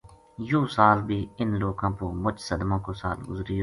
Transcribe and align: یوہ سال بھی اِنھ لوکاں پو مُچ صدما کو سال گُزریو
یوہ 0.49 0.67
سال 0.75 0.97
بھی 1.07 1.19
اِنھ 1.39 1.55
لوکاں 1.63 1.91
پو 1.97 2.05
مُچ 2.23 2.35
صدما 2.47 2.77
کو 2.85 2.91
سال 3.01 3.17
گُزریو 3.29 3.59